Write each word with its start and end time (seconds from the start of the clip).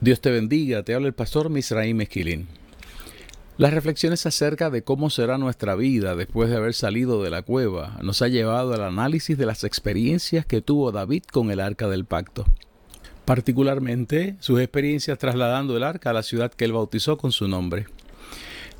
Dios 0.00 0.22
te 0.22 0.30
bendiga, 0.30 0.82
te 0.82 0.94
habla 0.94 1.08
el 1.08 1.12
pastor 1.12 1.50
Misraim 1.50 2.00
Esquilín. 2.00 2.48
Las 3.58 3.74
reflexiones 3.74 4.24
acerca 4.24 4.70
de 4.70 4.82
cómo 4.82 5.10
será 5.10 5.36
nuestra 5.36 5.74
vida 5.74 6.16
después 6.16 6.48
de 6.48 6.56
haber 6.56 6.72
salido 6.72 7.22
de 7.22 7.28
la 7.28 7.42
cueva 7.42 7.98
nos 8.02 8.22
ha 8.22 8.28
llevado 8.28 8.72
al 8.72 8.82
análisis 8.82 9.36
de 9.36 9.44
las 9.44 9.62
experiencias 9.62 10.46
que 10.46 10.62
tuvo 10.62 10.90
David 10.90 11.24
con 11.30 11.50
el 11.50 11.60
arca 11.60 11.86
del 11.86 12.06
pacto. 12.06 12.46
Particularmente 13.26 14.36
sus 14.40 14.58
experiencias 14.60 15.18
trasladando 15.18 15.76
el 15.76 15.82
arca 15.82 16.08
a 16.08 16.14
la 16.14 16.22
ciudad 16.22 16.50
que 16.50 16.64
él 16.64 16.72
bautizó 16.72 17.18
con 17.18 17.30
su 17.30 17.46
nombre. 17.46 17.84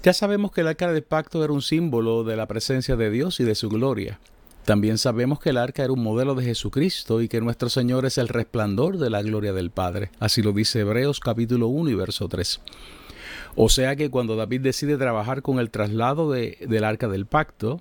Ya 0.02 0.14
sabemos 0.14 0.52
que 0.52 0.62
el 0.62 0.68
arca 0.68 0.90
del 0.90 1.02
pacto 1.02 1.44
era 1.44 1.52
un 1.52 1.60
símbolo 1.60 2.24
de 2.24 2.36
la 2.36 2.46
presencia 2.46 2.96
de 2.96 3.10
Dios 3.10 3.40
y 3.40 3.44
de 3.44 3.54
su 3.54 3.68
gloria. 3.68 4.18
También 4.64 4.98
sabemos 4.98 5.40
que 5.40 5.50
el 5.50 5.56
arca 5.56 5.82
era 5.82 5.92
un 5.92 6.02
modelo 6.02 6.34
de 6.34 6.44
Jesucristo 6.44 7.22
y 7.22 7.28
que 7.28 7.40
nuestro 7.40 7.68
Señor 7.68 8.06
es 8.06 8.18
el 8.18 8.28
resplandor 8.28 8.98
de 8.98 9.10
la 9.10 9.22
gloria 9.22 9.52
del 9.52 9.70
Padre. 9.70 10.10
Así 10.20 10.42
lo 10.42 10.52
dice 10.52 10.80
Hebreos 10.80 11.18
capítulo 11.18 11.68
1 11.68 11.90
y 11.90 11.94
verso 11.94 12.28
3. 12.28 12.60
O 13.56 13.68
sea 13.68 13.96
que 13.96 14.10
cuando 14.10 14.36
David 14.36 14.60
decide 14.60 14.96
trabajar 14.96 15.42
con 15.42 15.58
el 15.58 15.70
traslado 15.70 16.30
de, 16.30 16.58
del 16.68 16.84
arca 16.84 17.08
del 17.08 17.26
pacto, 17.26 17.80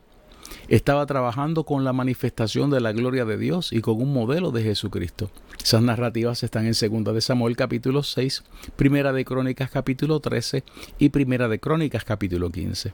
estaba 0.67 1.05
trabajando 1.05 1.63
con 1.63 1.83
la 1.83 1.93
manifestación 1.93 2.69
de 2.69 2.79
la 2.79 2.91
gloria 2.91 3.25
de 3.25 3.37
Dios 3.37 3.71
y 3.71 3.81
con 3.81 4.01
un 4.01 4.13
modelo 4.13 4.51
de 4.51 4.63
Jesucristo. 4.63 5.29
Esas 5.61 5.81
narrativas 5.81 6.43
están 6.43 6.65
en 6.65 6.73
2 6.73 7.13
de 7.13 7.21
Samuel 7.21 7.55
capítulo 7.55 8.03
6, 8.03 8.43
Primera 8.75 9.13
de 9.13 9.25
Crónicas 9.25 9.69
capítulo 9.69 10.19
13 10.19 10.63
y 10.97 11.09
Primera 11.09 11.47
de 11.47 11.59
Crónicas 11.59 12.03
capítulo 12.03 12.49
15. 12.49 12.93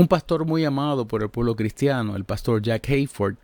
Un 0.00 0.08
pastor 0.08 0.46
muy 0.46 0.64
amado 0.64 1.06
por 1.06 1.22
el 1.22 1.28
pueblo 1.28 1.54
cristiano, 1.56 2.16
el 2.16 2.24
pastor 2.24 2.62
Jack 2.62 2.88
Hayford, 2.88 3.34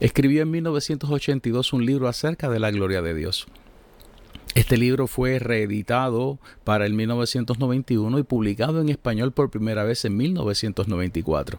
escribió 0.00 0.42
en 0.42 0.50
1982 0.50 1.72
un 1.72 1.86
libro 1.86 2.08
acerca 2.08 2.50
de 2.50 2.58
la 2.58 2.72
gloria 2.72 3.00
de 3.00 3.14
Dios. 3.14 3.46
Este 4.56 4.76
libro 4.76 5.06
fue 5.06 5.38
reeditado 5.38 6.40
para 6.64 6.84
el 6.84 6.94
1991 6.94 8.18
y 8.18 8.22
publicado 8.24 8.80
en 8.80 8.88
español 8.88 9.30
por 9.30 9.50
primera 9.50 9.84
vez 9.84 10.04
en 10.04 10.16
1994. 10.16 11.58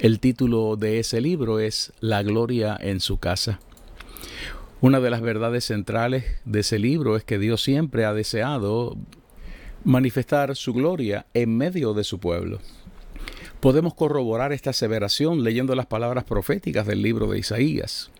El 0.00 0.20
título 0.20 0.76
de 0.76 0.98
ese 0.98 1.22
libro 1.22 1.58
es 1.58 1.94
La 2.00 2.22
gloria 2.22 2.76
en 2.78 3.00
su 3.00 3.16
casa. 3.16 3.58
Una 4.82 5.00
de 5.00 5.08
las 5.08 5.22
verdades 5.22 5.64
centrales 5.64 6.26
de 6.44 6.60
ese 6.60 6.78
libro 6.78 7.16
es 7.16 7.24
que 7.24 7.38
Dios 7.38 7.62
siempre 7.62 8.04
ha 8.04 8.12
deseado 8.12 8.98
manifestar 9.82 10.56
su 10.56 10.74
gloria 10.74 11.24
en 11.32 11.56
medio 11.56 11.94
de 11.94 12.04
su 12.04 12.20
pueblo. 12.20 12.58
Podemos 13.60 13.94
corroborar 13.94 14.52
esta 14.52 14.70
aseveración 14.70 15.42
leyendo 15.42 15.74
las 15.74 15.86
palabras 15.86 16.22
proféticas 16.22 16.86
del 16.86 17.02
libro 17.02 17.26
de 17.26 17.40
Isaías 17.40 18.10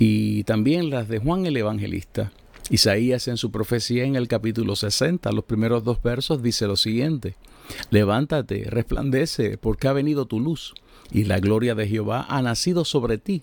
y 0.00 0.42
también 0.44 0.90
las 0.90 1.08
de 1.08 1.18
Juan 1.20 1.46
el 1.46 1.56
Evangelista. 1.56 2.32
Isaías 2.70 3.28
en 3.28 3.36
su 3.36 3.52
profecía 3.52 4.04
en 4.04 4.16
el 4.16 4.26
capítulo 4.26 4.74
60, 4.74 5.30
los 5.30 5.44
primeros 5.44 5.84
dos 5.84 6.02
versos, 6.02 6.42
dice 6.42 6.66
lo 6.66 6.76
siguiente, 6.76 7.36
Levántate, 7.90 8.64
resplandece, 8.68 9.58
porque 9.58 9.86
ha 9.86 9.92
venido 9.92 10.26
tu 10.26 10.40
luz, 10.40 10.74
y 11.12 11.24
la 11.24 11.38
gloria 11.38 11.76
de 11.76 11.86
Jehová 11.86 12.26
ha 12.28 12.42
nacido 12.42 12.84
sobre 12.84 13.18
ti. 13.18 13.42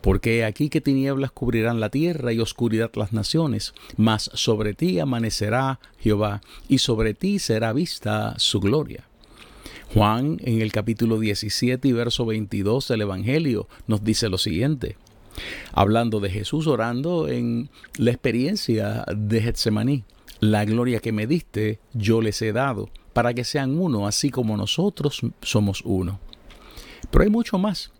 Porque 0.00 0.44
aquí 0.44 0.68
que 0.68 0.80
tinieblas 0.80 1.32
cubrirán 1.32 1.80
la 1.80 1.90
tierra 1.90 2.32
y 2.32 2.40
oscuridad 2.40 2.90
las 2.94 3.12
naciones, 3.12 3.74
mas 3.96 4.30
sobre 4.34 4.74
ti 4.74 4.98
amanecerá 4.98 5.80
Jehová, 5.98 6.40
y 6.68 6.78
sobre 6.78 7.14
ti 7.14 7.38
será 7.38 7.72
vista 7.72 8.34
su 8.38 8.58
gloria. 8.60 9.08
Juan 9.92 10.38
en 10.40 10.62
el 10.62 10.72
capítulo 10.72 11.18
17 11.18 11.86
y 11.86 11.92
verso 11.92 12.24
22 12.24 12.88
del 12.88 13.02
Evangelio 13.02 13.68
nos 13.86 14.02
dice 14.02 14.30
lo 14.30 14.38
siguiente, 14.38 14.96
hablando 15.70 16.18
de 16.18 16.30
Jesús 16.30 16.66
orando 16.66 17.28
en 17.28 17.68
la 17.98 18.10
experiencia 18.10 19.04
de 19.14 19.42
Getsemaní. 19.42 20.04
La 20.40 20.64
gloria 20.64 21.00
que 21.00 21.12
me 21.12 21.26
diste 21.26 21.78
yo 21.92 22.22
les 22.22 22.40
he 22.40 22.52
dado, 22.52 22.88
para 23.12 23.34
que 23.34 23.44
sean 23.44 23.78
uno, 23.78 24.06
así 24.06 24.30
como 24.30 24.56
nosotros 24.56 25.20
somos 25.42 25.82
uno. 25.84 26.20
Pero 27.10 27.24
hay 27.24 27.30
mucho 27.30 27.58
más. 27.58 27.92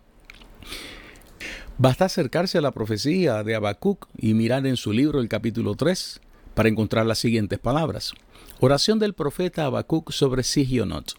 Basta 1.77 2.05
acercarse 2.05 2.57
a 2.57 2.61
la 2.61 2.71
profecía 2.71 3.43
de 3.43 3.53
Habacuc 3.53 4.07
y 4.17 4.33
mirar 4.33 4.65
en 4.65 4.77
su 4.77 4.93
libro 4.93 5.19
el 5.19 5.29
capítulo 5.29 5.75
3 5.75 6.21
para 6.55 6.69
encontrar 6.69 7.05
las 7.05 7.19
siguientes 7.19 7.59
palabras. 7.59 8.13
Oración 8.59 8.97
del 8.97 9.13
profeta 9.13 9.65
Habacuc 9.65 10.11
sobre 10.11 10.41
Sigionot. 10.41 11.13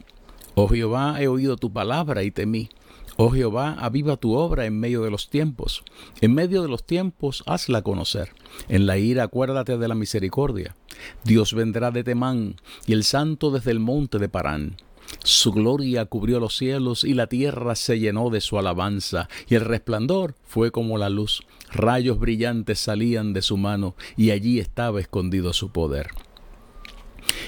Oh 0.56 0.68
Jehová, 0.68 1.20
he 1.20 1.26
oído 1.26 1.56
tu 1.56 1.72
palabra 1.72 2.22
y 2.22 2.30
temí. 2.30 2.68
Oh 3.16 3.30
Jehová, 3.30 3.76
aviva 3.78 4.16
tu 4.16 4.34
obra 4.34 4.66
en 4.66 4.78
medio 4.78 5.02
de 5.02 5.10
los 5.10 5.28
tiempos. 5.28 5.82
En 6.20 6.32
medio 6.34 6.62
de 6.62 6.68
los 6.68 6.84
tiempos, 6.84 7.42
hazla 7.46 7.82
conocer. 7.82 8.30
En 8.68 8.86
la 8.86 8.98
ira, 8.98 9.24
acuérdate 9.24 9.78
de 9.78 9.88
la 9.88 9.94
misericordia. 9.94 10.76
Dios 11.24 11.54
vendrá 11.54 11.90
de 11.90 12.04
Temán 12.04 12.56
y 12.86 12.92
el 12.92 13.04
santo 13.04 13.50
desde 13.50 13.72
el 13.72 13.80
monte 13.80 14.18
de 14.18 14.28
Parán. 14.28 14.76
Su 15.22 15.52
gloria 15.52 16.06
cubrió 16.06 16.40
los 16.40 16.56
cielos 16.56 17.04
y 17.04 17.14
la 17.14 17.26
tierra 17.26 17.74
se 17.74 17.98
llenó 17.98 18.30
de 18.30 18.40
su 18.40 18.58
alabanza, 18.58 19.28
y 19.48 19.54
el 19.54 19.60
resplandor 19.60 20.34
fue 20.44 20.70
como 20.70 20.98
la 20.98 21.08
luz. 21.08 21.42
Rayos 21.72 22.18
brillantes 22.18 22.78
salían 22.80 23.32
de 23.32 23.42
su 23.42 23.56
mano, 23.56 23.96
y 24.16 24.30
allí 24.30 24.58
estaba 24.60 25.00
escondido 25.00 25.52
su 25.52 25.70
poder. 25.70 26.08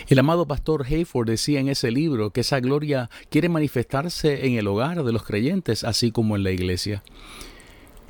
El 0.09 0.19
amado 0.19 0.47
pastor 0.47 0.85
Hayford 0.89 1.29
decía 1.29 1.61
en 1.61 1.69
ese 1.69 1.91
libro 1.91 2.31
que 2.31 2.41
esa 2.41 2.61
gloria 2.61 3.11
quiere 3.31 3.49
manifestarse 3.49 4.47
en 4.47 4.55
el 4.55 4.67
hogar 4.67 5.03
de 5.03 5.13
los 5.13 5.25
creyentes, 5.25 5.85
así 5.85 6.13
como 6.13 6.37
en 6.37 6.45
la 6.45 6.51
iglesia. 6.51 7.03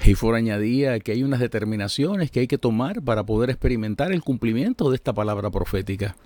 Hayford 0.04 0.36
añadía 0.36 1.00
que 1.00 1.12
hay 1.12 1.22
unas 1.22 1.40
determinaciones 1.40 2.30
que 2.30 2.40
hay 2.40 2.46
que 2.46 2.58
tomar 2.58 3.02
para 3.02 3.24
poder 3.24 3.50
experimentar 3.50 4.12
el 4.12 4.22
cumplimiento 4.22 4.90
de 4.90 4.96
esta 4.96 5.12
palabra 5.12 5.50
profética. 5.50 6.16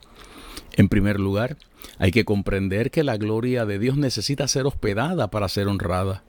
En 0.73 0.89
primer 0.89 1.21
lugar, 1.21 1.57
hay 1.99 2.11
que 2.11 2.25
comprender 2.25 2.91
que 2.91 3.05
la 3.05 3.17
gloria 3.17 3.67
de 3.67 3.79
Dios 3.79 3.97
necesita 3.97 4.49
ser 4.49 4.67
hospedada 4.67 5.31
para 5.31 5.49
ser 5.49 5.69
honrada. 5.69 6.23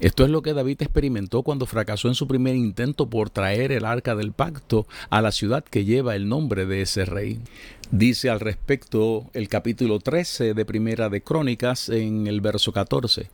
Esto 0.00 0.24
es 0.24 0.30
lo 0.30 0.42
que 0.42 0.54
David 0.54 0.80
experimentó 0.82 1.42
cuando 1.42 1.66
fracasó 1.66 2.06
en 2.06 2.14
su 2.14 2.28
primer 2.28 2.54
intento 2.54 3.10
por 3.10 3.30
traer 3.30 3.72
el 3.72 3.84
arca 3.84 4.14
del 4.14 4.32
pacto 4.32 4.86
a 5.10 5.20
la 5.20 5.32
ciudad 5.32 5.64
que 5.64 5.84
lleva 5.84 6.14
el 6.14 6.28
nombre 6.28 6.66
de 6.66 6.82
ese 6.82 7.04
rey. 7.04 7.40
Dice 7.90 8.30
al 8.30 8.38
respecto 8.38 9.28
el 9.32 9.48
capítulo 9.48 9.98
13 9.98 10.54
de 10.54 10.64
Primera 10.64 11.08
de 11.08 11.22
Crónicas 11.22 11.88
en 11.88 12.28
el 12.28 12.40
verso 12.40 12.72
14. 12.72 13.28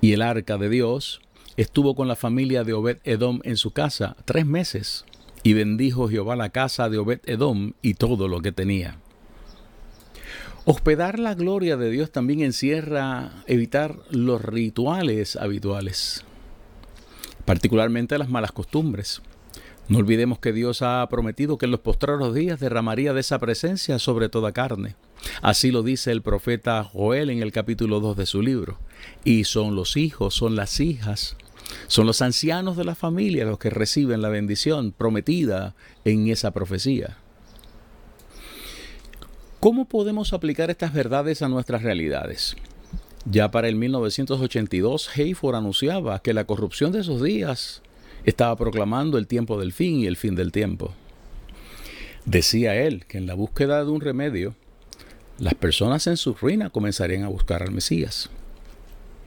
Y 0.00 0.12
el 0.12 0.22
arca 0.22 0.58
de 0.58 0.68
Dios 0.68 1.20
estuvo 1.56 1.94
con 1.94 2.08
la 2.08 2.16
familia 2.16 2.64
de 2.64 2.72
Obed 2.72 2.98
Edom 3.04 3.38
en 3.44 3.56
su 3.56 3.70
casa 3.70 4.16
tres 4.24 4.44
meses, 4.44 5.04
y 5.44 5.52
bendijo 5.52 6.08
Jehová 6.08 6.34
la 6.34 6.50
casa 6.50 6.88
de 6.88 6.98
Obed 6.98 7.20
Edom 7.26 7.74
y 7.80 7.94
todo 7.94 8.26
lo 8.26 8.40
que 8.40 8.50
tenía. 8.50 8.98
Hospedar 10.64 11.18
la 11.18 11.34
gloria 11.34 11.76
de 11.76 11.90
Dios 11.90 12.12
también 12.12 12.40
encierra 12.40 13.32
evitar 13.48 13.96
los 14.10 14.40
rituales 14.40 15.34
habituales, 15.34 16.24
particularmente 17.44 18.16
las 18.16 18.28
malas 18.28 18.52
costumbres. 18.52 19.22
No 19.88 19.98
olvidemos 19.98 20.38
que 20.38 20.52
Dios 20.52 20.80
ha 20.82 21.04
prometido 21.10 21.58
que 21.58 21.66
en 21.66 21.72
los 21.72 21.80
postreros 21.80 22.32
días 22.32 22.60
derramaría 22.60 23.12
de 23.12 23.18
esa 23.18 23.40
presencia 23.40 23.98
sobre 23.98 24.28
toda 24.28 24.52
carne. 24.52 24.94
Así 25.42 25.72
lo 25.72 25.82
dice 25.82 26.12
el 26.12 26.22
profeta 26.22 26.84
Joel 26.84 27.30
en 27.30 27.42
el 27.42 27.50
capítulo 27.50 27.98
2 27.98 28.16
de 28.16 28.26
su 28.26 28.40
libro. 28.40 28.78
Y 29.24 29.42
son 29.42 29.74
los 29.74 29.96
hijos, 29.96 30.32
son 30.34 30.54
las 30.54 30.78
hijas, 30.78 31.36
son 31.88 32.06
los 32.06 32.22
ancianos 32.22 32.76
de 32.76 32.84
la 32.84 32.94
familia 32.94 33.46
los 33.46 33.58
que 33.58 33.70
reciben 33.70 34.22
la 34.22 34.28
bendición 34.28 34.92
prometida 34.92 35.74
en 36.04 36.28
esa 36.28 36.52
profecía. 36.52 37.18
¿Cómo 39.62 39.84
podemos 39.84 40.32
aplicar 40.32 40.70
estas 40.70 40.92
verdades 40.92 41.40
a 41.40 41.48
nuestras 41.48 41.84
realidades? 41.84 42.56
Ya 43.26 43.52
para 43.52 43.68
el 43.68 43.76
1982, 43.76 45.08
Hayford 45.16 45.54
anunciaba 45.54 46.20
que 46.20 46.34
la 46.34 46.46
corrupción 46.46 46.90
de 46.90 46.98
esos 46.98 47.22
días 47.22 47.80
estaba 48.24 48.56
proclamando 48.56 49.18
el 49.18 49.28
tiempo 49.28 49.60
del 49.60 49.72
fin 49.72 50.00
y 50.00 50.06
el 50.06 50.16
fin 50.16 50.34
del 50.34 50.50
tiempo. 50.50 50.92
Decía 52.24 52.74
él 52.74 53.06
que 53.06 53.18
en 53.18 53.28
la 53.28 53.34
búsqueda 53.34 53.84
de 53.84 53.90
un 53.92 54.00
remedio, 54.00 54.56
las 55.38 55.54
personas 55.54 56.08
en 56.08 56.16
su 56.16 56.34
ruina 56.34 56.70
comenzarían 56.70 57.22
a 57.22 57.28
buscar 57.28 57.62
al 57.62 57.70
Mesías. 57.70 58.30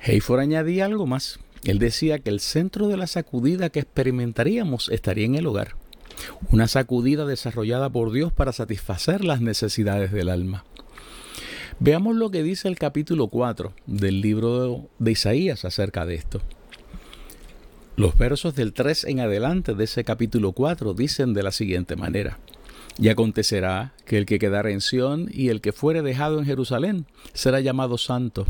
Hayford 0.06 0.42
añadía 0.42 0.84
algo 0.84 1.08
más. 1.08 1.40
Él 1.64 1.80
decía 1.80 2.20
que 2.20 2.30
el 2.30 2.42
centro 2.42 2.90
de 2.90 2.98
la 2.98 3.08
sacudida 3.08 3.70
que 3.70 3.80
experimentaríamos 3.80 4.90
estaría 4.90 5.28
en 5.28 5.36
el 5.36 5.48
hogar. 5.48 5.78
Una 6.52 6.68
sacudida 6.68 7.26
desarrollada 7.26 7.90
por 7.90 8.12
Dios 8.12 8.32
para 8.34 8.52
satisfacer 8.52 9.24
las 9.24 9.42
necesidades 9.42 10.12
del 10.12 10.30
alma. 10.30 10.64
Veamos 11.80 12.16
lo 12.16 12.32
que 12.32 12.44
dice 12.44 12.68
el 12.68 12.78
capítulo 12.78 13.28
4 13.28 13.74
del 13.86 14.22
libro 14.22 14.90
de 15.00 15.12
Isaías 15.12 15.66
acerca 15.66 16.06
de 16.06 16.16
esto. 16.16 16.42
Los 17.98 18.18
versos 18.18 18.56
del 18.56 18.74
3 18.74 19.06
en 19.06 19.20
adelante 19.20 19.74
de 19.74 19.84
ese 19.84 20.04
capítulo 20.04 20.52
4 20.52 20.94
dicen 20.94 21.34
de 21.34 21.44
la 21.44 21.52
siguiente 21.52 21.96
manera. 21.96 22.40
Y 22.98 23.10
acontecerá 23.10 23.94
que 24.06 24.18
el 24.18 24.26
que 24.26 24.40
quedara 24.40 24.72
en 24.72 24.82
Sión 24.82 25.30
y 25.32 25.50
el 25.50 25.60
que 25.60 25.74
fuere 25.74 26.02
dejado 26.02 26.40
en 26.40 26.46
Jerusalén 26.46 27.06
será 27.34 27.60
llamado 27.60 27.98
santo. 27.98 28.46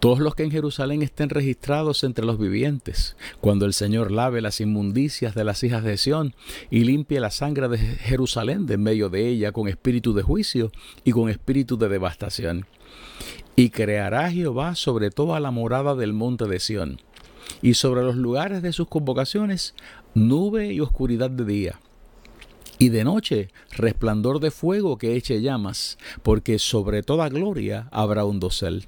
Todos 0.00 0.20
los 0.20 0.34
que 0.34 0.44
en 0.44 0.50
Jerusalén 0.50 1.02
estén 1.02 1.30
registrados 1.30 2.04
entre 2.04 2.24
los 2.24 2.38
vivientes, 2.38 3.16
cuando 3.40 3.66
el 3.66 3.72
Señor 3.72 4.10
lave 4.10 4.40
las 4.40 4.60
inmundicias 4.60 5.34
de 5.34 5.44
las 5.44 5.62
hijas 5.62 5.84
de 5.84 5.96
Sión 5.96 6.34
y 6.70 6.84
limpie 6.84 7.20
la 7.20 7.30
sangre 7.30 7.68
de 7.68 7.78
Jerusalén 7.78 8.66
de 8.66 8.74
en 8.74 8.82
medio 8.82 9.10
de 9.10 9.28
ella 9.28 9.52
con 9.52 9.68
espíritu 9.68 10.14
de 10.14 10.22
juicio 10.22 10.70
y 11.04 11.12
con 11.12 11.28
espíritu 11.28 11.76
de 11.76 11.88
devastación. 11.88 12.66
Y 13.56 13.70
creará 13.70 14.30
Jehová 14.30 14.74
sobre 14.76 15.10
toda 15.10 15.40
la 15.40 15.50
morada 15.50 15.94
del 15.96 16.12
monte 16.12 16.46
de 16.46 16.60
Sión, 16.60 17.00
y 17.62 17.74
sobre 17.74 18.02
los 18.02 18.16
lugares 18.16 18.62
de 18.62 18.72
sus 18.72 18.88
convocaciones 18.88 19.74
nube 20.14 20.72
y 20.72 20.80
oscuridad 20.80 21.30
de 21.30 21.44
día 21.44 21.80
y 22.78 22.90
de 22.90 23.04
noche 23.04 23.48
resplandor 23.72 24.40
de 24.40 24.50
fuego 24.50 24.98
que 24.98 25.16
eche 25.16 25.42
llamas, 25.42 25.98
porque 26.22 26.58
sobre 26.58 27.02
toda 27.02 27.28
gloria 27.28 27.88
habrá 27.90 28.24
un 28.24 28.38
dosel. 28.40 28.86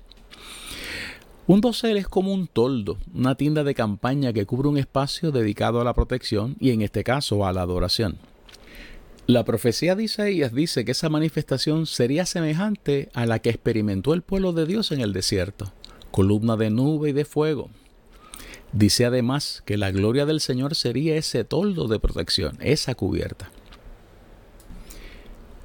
Un 1.47 1.61
dosel 1.61 1.97
es 1.97 2.07
como 2.07 2.33
un 2.33 2.47
toldo, 2.47 2.99
una 3.13 3.35
tienda 3.35 3.65
de 3.65 3.75
campaña 3.75 4.33
que 4.33 4.47
cubre 4.47 4.69
un 4.69 4.79
espacio 4.79 5.33
dedicado 5.33 5.81
a 5.81 5.85
la 5.85 5.95
protección 5.95 6.57
y 6.61 6.71
en 6.71 6.81
este 6.81 7.03
caso 7.03 7.45
a 7.45 7.53
la 7.53 7.63
adoración. 7.63 8.19
La 9.27 9.45
profecía 9.45 9.95
de 9.95 10.05
Isaías 10.05 10.55
dice 10.55 10.85
que 10.85 10.93
esa 10.93 11.09
manifestación 11.09 11.87
sería 11.87 12.27
semejante 12.27 13.11
a 13.15 13.27
la 13.27 13.39
que 13.39 13.51
experimentó 13.51 14.15
el 14.15 14.23
pueblo 14.23 14.53
de 14.53 14.67
Dios 14.67 14.93
en 14.93 15.01
el 15.01 15.13
desierto, 15.13 15.73
columna 16.11 16.57
de 16.57 16.71
nube 16.71 17.11
y 17.11 17.13
de 17.13 17.25
fuego. 17.25 17.71
Dice 18.73 19.05
además 19.05 19.63
que 19.67 19.77
la 19.77 19.91
gloria 19.91 20.27
del 20.27 20.41
Señor 20.41 20.75
sería 20.75 21.17
ese 21.17 21.45
toldo 21.45 21.89
de 21.89 21.99
protección, 21.99 22.57
esa 22.61 22.95
cubierta. 22.95 23.51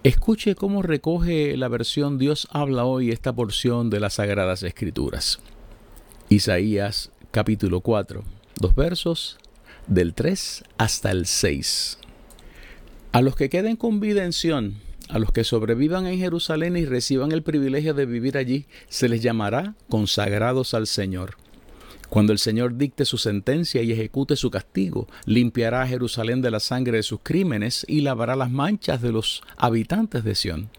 Escuche 0.06 0.54
cómo 0.54 0.84
recoge 0.84 1.58
la 1.58 1.68
versión 1.68 2.20
Dios 2.20 2.48
habla 2.52 2.86
hoy 2.86 3.10
esta 3.10 3.34
porción 3.34 3.90
de 3.90 4.00
las 4.00 4.14
Sagradas 4.14 4.62
Escrituras. 4.62 5.40
Isaías 6.30 7.10
capítulo 7.32 7.82
4, 7.82 8.24
dos 8.62 8.76
versos 8.76 9.40
del 9.88 10.14
3 10.14 10.64
hasta 10.78 11.10
el 11.10 11.26
6. 11.26 11.98
A 13.14 13.22
los 13.24 13.36
que 13.36 13.50
queden 13.50 13.78
con 13.78 14.00
vida 14.00 14.24
en 14.24 14.34
Sión, 14.34 14.76
a 15.10 15.18
los 15.18 15.32
que 15.32 15.44
sobrevivan 15.44 16.06
en 16.06 16.20
Jerusalén 16.20 16.78
y 16.78 16.86
reciban 16.86 17.32
el 17.32 17.42
privilegio 17.42 17.96
de 17.96 18.06
vivir 18.06 18.38
allí, 18.38 18.68
se 18.88 19.10
les 19.10 19.24
llamará 19.24 19.74
consagrados 19.90 20.76
al 20.76 20.86
Señor. 20.86 21.36
Cuando 22.10 22.34
el 22.34 22.40
Señor 22.40 22.78
dicte 22.78 23.06
su 23.06 23.18
sentencia 23.18 23.82
y 23.82 23.92
ejecute 23.92 24.36
su 24.36 24.52
castigo, 24.52 25.08
limpiará 25.26 25.82
a 25.82 25.88
Jerusalén 25.88 26.42
de 26.42 26.52
la 26.52 26.60
sangre 26.60 26.98
de 26.98 27.04
sus 27.04 27.20
crímenes 27.22 27.86
y 27.88 28.02
lavará 28.02 28.36
las 28.36 28.52
manchas 28.52 29.02
de 29.02 29.12
los 29.12 29.44
habitantes 29.58 30.24
de 30.24 30.36
Sión. 30.36 30.70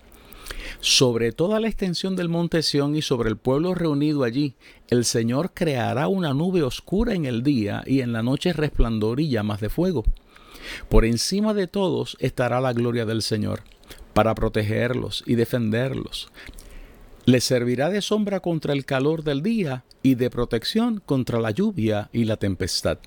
Sobre 0.80 1.32
toda 1.32 1.60
la 1.60 1.68
extensión 1.68 2.16
del 2.16 2.28
monte 2.28 2.62
Sión 2.62 2.96
y 2.96 3.02
sobre 3.02 3.28
el 3.28 3.36
pueblo 3.36 3.74
reunido 3.74 4.24
allí, 4.24 4.54
el 4.88 5.04
Señor 5.04 5.52
creará 5.54 6.08
una 6.08 6.34
nube 6.34 6.62
oscura 6.62 7.14
en 7.14 7.26
el 7.26 7.42
día 7.42 7.82
y 7.86 8.00
en 8.00 8.12
la 8.12 8.22
noche 8.22 8.52
resplandor 8.52 9.20
y 9.20 9.28
llamas 9.28 9.60
de 9.60 9.68
fuego. 9.68 10.04
Por 10.88 11.04
encima 11.04 11.54
de 11.54 11.66
todos 11.66 12.16
estará 12.20 12.60
la 12.60 12.72
gloria 12.72 13.06
del 13.06 13.22
Señor, 13.22 13.62
para 14.14 14.34
protegerlos 14.34 15.22
y 15.26 15.34
defenderlos, 15.34 16.28
le 17.26 17.40
servirá 17.40 17.90
de 17.90 18.00
sombra 18.00 18.38
contra 18.38 18.72
el 18.72 18.84
calor 18.84 19.24
del 19.24 19.42
día 19.42 19.84
y 20.02 20.14
de 20.14 20.30
protección 20.30 21.02
contra 21.04 21.40
la 21.40 21.50
lluvia 21.50 22.08
y 22.12 22.24
la 22.24 22.36
tempestad. 22.36 22.98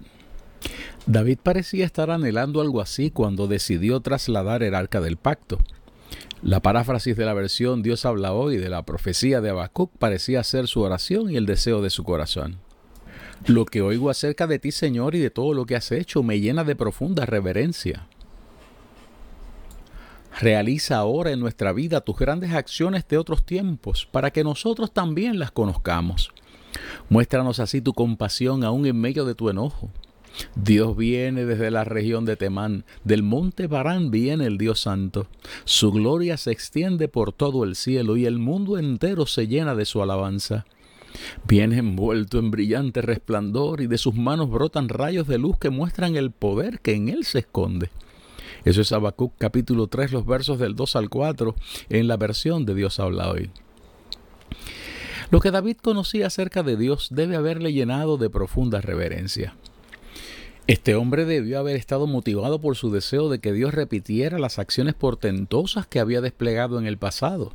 David 1.06 1.39
parecía 1.42 1.86
estar 1.86 2.12
anhelando 2.12 2.60
algo 2.60 2.81
así 2.81 3.12
cuando 3.12 3.48
decidió 3.48 4.01
trasladar 4.01 4.62
el 4.62 4.75
arca 4.75 5.00
del 5.00 5.16
pacto. 5.16 5.57
La 6.44 6.60
paráfrasis 6.60 7.16
de 7.16 7.25
la 7.25 7.33
versión 7.33 7.81
Dios 7.81 8.06
habla 8.06 8.33
hoy 8.33 8.57
de 8.57 8.69
la 8.69 8.83
profecía 8.83 9.39
de 9.39 9.51
Habacuc 9.51 9.92
parecía 9.98 10.44
ser 10.44 10.68
su 10.68 10.81
oración 10.81 11.31
y 11.31 11.38
el 11.38 11.45
deseo 11.45 11.81
de 11.81 11.89
su 11.89 12.04
corazón. 12.04 12.57
Lo 13.48 13.65
que 13.65 13.81
oigo 13.81 14.10
acerca 14.10 14.48
de 14.48 14.60
ti, 14.60 14.72
Señor, 14.74 15.15
y 15.15 15.19
de 15.19 15.30
todo 15.30 15.54
lo 15.54 15.65
que 15.65 15.77
has 15.77 15.94
hecho 15.94 16.24
me 16.24 16.42
llena 16.42 16.65
de 16.65 16.75
profunda 16.75 17.25
reverencia. 17.25 18.07
Realiza 20.39 20.95
ahora 20.95 21.31
en 21.31 21.41
nuestra 21.41 21.74
vida 21.74 22.00
tus 22.00 22.15
grandes 22.15 22.53
acciones 22.53 23.06
de 23.09 23.18
otros 23.18 23.45
tiempos 23.45 24.07
para 24.09 24.31
que 24.31 24.45
nosotros 24.45 24.94
también 24.94 25.38
las 25.38 25.51
conozcamos. 25.51 26.31
Muéstranos 27.09 27.59
así 27.59 27.81
tu 27.81 27.94
compasión 27.94 28.63
aún 28.63 28.86
en 28.86 29.00
medio 29.01 29.25
de 29.25 29.36
tu 29.36 29.50
enojo. 29.50 29.89
Dios 30.56 30.95
viene 30.95 31.44
desde 31.44 31.71
la 31.71 31.83
región 31.83 32.24
de 32.24 32.38
Temán, 32.38 32.86
del 33.03 33.21
monte 33.21 33.68
Barán 33.68 34.12
viene 34.12 34.45
el 34.45 34.57
Dios 34.57 34.80
Santo. 34.80 35.27
Su 35.65 35.91
gloria 35.91 36.38
se 36.38 36.51
extiende 36.51 37.09
por 37.09 37.33
todo 37.33 37.65
el 37.65 37.75
cielo 37.75 38.15
y 38.15 38.25
el 38.25 38.39
mundo 38.39 38.77
entero 38.77 39.25
se 39.25 39.45
llena 39.45 39.75
de 39.75 39.83
su 39.83 40.01
alabanza. 40.01 40.65
Viene 41.45 41.80
envuelto 41.80 42.39
en 42.39 42.50
brillante 42.50 43.01
resplandor 43.01 43.81
y 43.81 43.88
de 43.88 43.97
sus 43.97 44.15
manos 44.15 44.50
brotan 44.50 44.88
rayos 44.88 45.27
de 45.27 45.38
luz 45.38 45.57
que 45.59 45.69
muestran 45.69 46.15
el 46.15 46.31
poder 46.31 46.80
que 46.80 46.94
en 46.94 47.09
él 47.09 47.25
se 47.25 47.39
esconde. 47.39 47.89
Eso 48.65 48.81
es 48.81 48.91
Habacuc 48.91 49.33
capítulo 49.38 49.88
3, 49.88 50.11
los 50.11 50.25
versos 50.25 50.59
del 50.59 50.75
2 50.75 50.95
al 50.97 51.09
4, 51.09 51.56
en 51.89 52.07
la 52.07 52.17
versión 52.17 52.65
de 52.65 52.75
Dios 52.75 53.00
habla 53.00 53.29
hoy. 53.29 53.50
Lo 55.31 55.39
que 55.39 55.51
David 55.51 55.77
conocía 55.81 56.27
acerca 56.27 56.63
de 56.63 56.75
Dios 56.75 57.07
debe 57.11 57.35
haberle 57.35 57.71
llenado 57.71 58.17
de 58.17 58.29
profunda 58.29 58.81
reverencia. 58.81 59.56
Este 60.67 60.95
hombre 60.95 61.25
debió 61.25 61.59
haber 61.59 61.75
estado 61.77 62.06
motivado 62.06 62.59
por 62.59 62.75
su 62.75 62.91
deseo 62.91 63.29
de 63.29 63.39
que 63.39 63.53
Dios 63.53 63.73
repitiera 63.73 64.39
las 64.39 64.59
acciones 64.59 64.94
portentosas 64.94 65.88
que 65.88 66.00
había 66.00 66.22
desplegado 66.22 66.79
en 66.79 66.86
el 66.86 66.98
pasado. 66.98 67.53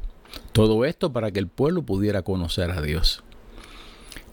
Todo 0.52 0.84
esto 0.84 1.12
para 1.12 1.30
que 1.30 1.38
el 1.38 1.48
pueblo 1.48 1.82
pudiera 1.82 2.22
conocer 2.22 2.70
a 2.70 2.80
Dios. 2.80 3.22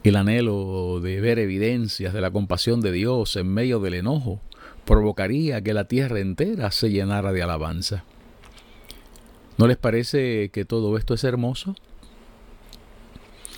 El 0.04 0.16
anhelo 0.16 1.00
de 1.00 1.20
ver 1.20 1.38
evidencias 1.38 2.14
de 2.14 2.22
la 2.22 2.32
compasión 2.32 2.82
de 2.82 2.92
Dios 2.92 3.36
en 3.36 3.54
medio 3.54 3.80
del 3.80 3.96
enojo 3.96 4.42
provocaría 4.92 5.62
que 5.62 5.74
la 5.74 5.86
tierra 5.86 6.20
entera 6.20 6.70
se 6.70 6.90
llenara 6.90 7.32
de 7.32 7.42
alabanza. 7.42 8.04
¿No 9.58 9.66
les 9.68 9.78
parece 9.78 10.50
que 10.50 10.66
todo 10.66 10.98
esto 10.98 11.14
es 11.14 11.24
hermoso? 11.24 11.78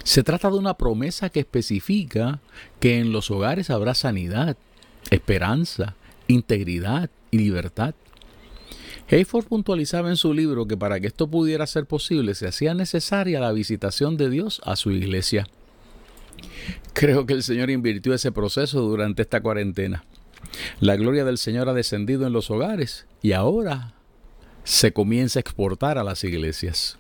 Se 0.04 0.22
trata 0.22 0.52
de 0.52 0.60
una 0.60 0.76
promesa 0.76 1.30
que 1.30 1.40
especifica 1.40 2.40
que 2.80 3.00
en 3.00 3.12
los 3.12 3.32
hogares 3.32 3.72
habrá 3.72 3.96
sanidad, 3.96 4.58
esperanza, 5.10 5.96
integridad 6.28 7.10
y 7.32 7.40
libertad. 7.40 7.96
Hayford 9.10 9.48
puntualizaba 9.48 10.10
en 10.10 10.18
su 10.18 10.36
libro 10.36 10.68
que 10.68 10.78
para 10.78 11.00
que 11.00 11.08
esto 11.08 11.28
pudiera 11.28 11.66
ser 11.66 11.88
posible 11.88 12.36
se 12.36 12.48
hacía 12.48 12.76
necesaria 12.76 13.40
la 13.40 13.54
visitación 13.54 14.18
de 14.18 14.30
Dios 14.30 14.62
a 14.66 14.76
su 14.76 14.92
iglesia. 14.92 15.48
Creo 16.94 17.26
que 17.26 17.34
el 17.34 17.42
Señor 17.42 17.72
invirtió 17.72 18.14
ese 18.14 18.32
proceso 18.32 18.82
durante 18.82 19.24
esta 19.24 19.42
cuarentena. 19.42 20.04
La 20.80 20.96
gloria 20.96 21.26
del 21.26 21.38
Señor 21.38 21.70
ha 21.70 21.74
descendido 21.74 22.28
en 22.28 22.34
los 22.34 22.52
hogares 22.52 23.06
y 23.22 23.32
ahora 23.32 23.94
se 24.64 24.94
comienza 24.94 25.40
a 25.40 25.42
exportar 25.42 25.98
a 25.98 26.04
las 26.04 26.24
iglesias. 26.24 26.98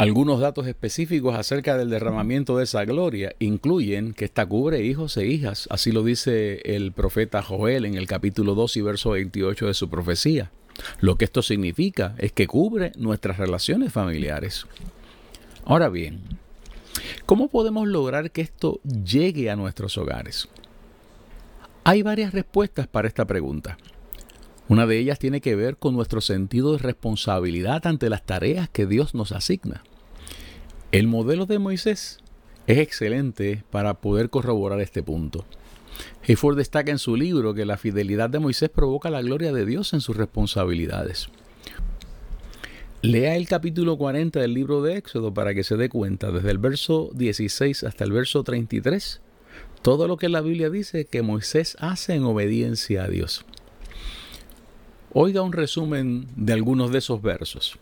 Algunos 0.00 0.40
datos 0.40 0.66
específicos 0.66 1.36
acerca 1.36 1.76
del 1.76 1.90
derramamiento 1.90 2.56
de 2.56 2.64
esa 2.64 2.86
gloria 2.86 3.34
incluyen 3.38 4.14
que 4.14 4.24
esta 4.24 4.46
cubre 4.46 4.82
hijos 4.82 5.18
e 5.18 5.26
hijas, 5.26 5.68
así 5.70 5.92
lo 5.92 6.02
dice 6.02 6.62
el 6.64 6.92
profeta 6.92 7.42
Joel 7.42 7.84
en 7.84 7.96
el 7.96 8.06
capítulo 8.06 8.54
2 8.54 8.78
y 8.78 8.80
verso 8.80 9.10
28 9.10 9.66
de 9.66 9.74
su 9.74 9.90
profecía. 9.90 10.50
Lo 11.00 11.16
que 11.16 11.26
esto 11.26 11.42
significa 11.42 12.14
es 12.16 12.32
que 12.32 12.46
cubre 12.46 12.92
nuestras 12.96 13.36
relaciones 13.36 13.92
familiares. 13.92 14.66
Ahora 15.66 15.90
bien, 15.90 16.20
¿cómo 17.26 17.48
podemos 17.48 17.86
lograr 17.86 18.30
que 18.30 18.40
esto 18.40 18.80
llegue 18.82 19.50
a 19.50 19.56
nuestros 19.56 19.98
hogares? 19.98 20.48
Hay 21.90 22.02
varias 22.02 22.32
respuestas 22.32 22.86
para 22.86 23.08
esta 23.08 23.26
pregunta. 23.26 23.76
Una 24.68 24.86
de 24.86 24.96
ellas 24.96 25.18
tiene 25.18 25.40
que 25.40 25.56
ver 25.56 25.76
con 25.76 25.92
nuestro 25.92 26.20
sentido 26.20 26.70
de 26.70 26.78
responsabilidad 26.78 27.84
ante 27.84 28.08
las 28.08 28.24
tareas 28.24 28.68
que 28.68 28.86
Dios 28.86 29.12
nos 29.12 29.32
asigna. 29.32 29.82
El 30.92 31.08
modelo 31.08 31.46
de 31.46 31.58
Moisés 31.58 32.18
es 32.68 32.78
excelente 32.78 33.64
para 33.72 33.94
poder 33.94 34.30
corroborar 34.30 34.80
este 34.80 35.02
punto. 35.02 35.44
Hayford 36.28 36.58
destaca 36.58 36.92
en 36.92 37.00
su 37.00 37.16
libro 37.16 37.54
que 37.54 37.66
la 37.66 37.76
fidelidad 37.76 38.30
de 38.30 38.38
Moisés 38.38 38.68
provoca 38.68 39.10
la 39.10 39.22
gloria 39.22 39.52
de 39.52 39.66
Dios 39.66 39.92
en 39.92 40.00
sus 40.00 40.16
responsabilidades. 40.16 41.26
Lea 43.02 43.34
el 43.34 43.48
capítulo 43.48 43.98
40 43.98 44.38
del 44.38 44.54
libro 44.54 44.80
de 44.80 44.96
Éxodo 44.96 45.34
para 45.34 45.54
que 45.54 45.64
se 45.64 45.76
dé 45.76 45.88
cuenta, 45.88 46.30
desde 46.30 46.52
el 46.52 46.58
verso 46.58 47.10
16 47.14 47.82
hasta 47.82 48.04
el 48.04 48.12
verso 48.12 48.44
33, 48.44 49.22
todo 49.82 50.06
lo 50.06 50.16
que 50.16 50.28
la 50.28 50.40
Biblia 50.40 50.68
dice 50.68 51.06
que 51.06 51.22
Moisés 51.22 51.76
hace 51.80 52.14
en 52.14 52.24
obediencia 52.24 53.04
a 53.04 53.08
Dios. 53.08 53.44
Oiga 55.12 55.42
un 55.42 55.52
resumen 55.52 56.28
de 56.36 56.52
algunos 56.52 56.92
de 56.92 56.98
esos 56.98 57.22
versos. 57.22 57.78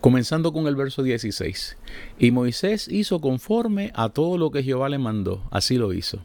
Comenzando 0.00 0.52
con 0.52 0.68
el 0.68 0.76
verso 0.76 1.02
16. 1.02 1.76
Y 2.18 2.30
Moisés 2.30 2.86
hizo 2.88 3.20
conforme 3.20 3.90
a 3.94 4.08
todo 4.08 4.38
lo 4.38 4.50
que 4.50 4.62
Jehová 4.62 4.88
le 4.88 4.98
mandó. 4.98 5.42
Así 5.50 5.76
lo 5.76 5.92
hizo. 5.92 6.20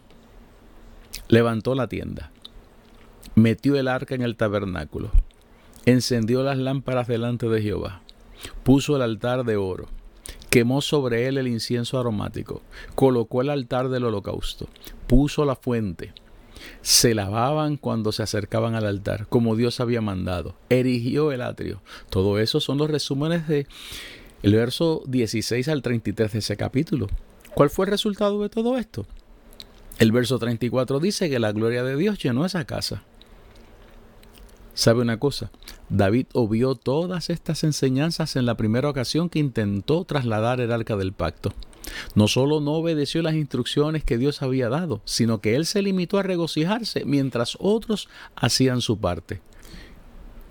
Levantó 1.27 1.73
la 1.73 1.87
tienda. 1.87 2.31
Metió 3.35 3.75
el 3.75 3.87
arca 3.87 4.13
en 4.13 4.21
el 4.21 4.35
tabernáculo. 4.35 5.09
Encendió 5.85 6.43
las 6.43 6.57
lámparas 6.59 7.07
delante 7.07 7.49
de 7.49 7.61
Jehová. 7.61 8.03
Puso 8.63 8.95
el 8.95 9.01
altar 9.01 9.43
de 9.43 9.57
oro. 9.57 9.89
Quemó 10.53 10.81
sobre 10.81 11.27
él 11.27 11.39
el 11.39 11.47
incienso 11.47 11.99
aromático. 11.99 12.61
Colocó 12.93 13.41
el 13.41 13.49
altar 13.49 13.89
del 13.89 14.05
holocausto. 14.05 14.67
Puso 15.07 15.45
la 15.45 15.55
fuente 15.55 16.13
se 16.81 17.13
lavaban 17.13 17.75
cuando 17.75 18.11
se 18.11 18.23
acercaban 18.23 18.75
al 18.75 18.85
altar, 18.85 19.27
como 19.27 19.55
Dios 19.55 19.79
había 19.79 19.99
mandado. 19.99 20.55
Erigió 20.69 21.31
el 21.31 21.41
atrio. 21.41 21.81
Todo 22.09 22.39
eso 22.39 22.61
son 22.61 22.77
los 22.77 22.89
resúmenes 22.89 23.47
de 23.47 23.67
el 24.43 24.53
verso 24.53 25.03
16 25.07 25.67
al 25.69 25.81
33 25.81 26.31
de 26.31 26.39
ese 26.39 26.55
capítulo. 26.55 27.07
¿Cuál 27.53 27.69
fue 27.69 27.85
el 27.85 27.91
resultado 27.91 28.41
de 28.41 28.49
todo 28.49 28.77
esto? 28.77 29.05
El 29.99 30.11
verso 30.11 30.39
34 30.39 30.99
dice 30.99 31.29
que 31.29 31.39
la 31.39 31.51
gloria 31.51 31.83
de 31.83 31.95
Dios 31.95 32.21
llenó 32.21 32.45
esa 32.45 32.65
casa. 32.65 33.03
¿Sabe 34.73 35.01
una 35.01 35.19
cosa? 35.19 35.51
David 35.89 36.27
obvió 36.33 36.73
todas 36.75 37.29
estas 37.29 37.63
enseñanzas 37.63 38.35
en 38.35 38.45
la 38.45 38.57
primera 38.57 38.89
ocasión 38.89 39.29
que 39.29 39.39
intentó 39.39 40.03
trasladar 40.03 40.59
el 40.61 40.71
arca 40.71 40.95
del 40.95 41.13
pacto. 41.13 41.53
No 42.15 42.27
solo 42.27 42.59
no 42.59 42.73
obedeció 42.73 43.21
las 43.21 43.35
instrucciones 43.35 44.03
que 44.03 44.17
Dios 44.17 44.41
había 44.41 44.69
dado, 44.69 45.01
sino 45.05 45.41
que 45.41 45.55
él 45.55 45.65
se 45.65 45.81
limitó 45.81 46.17
a 46.17 46.23
regocijarse 46.23 47.05
mientras 47.05 47.57
otros 47.59 48.09
hacían 48.35 48.81
su 48.81 48.97
parte. 48.97 49.41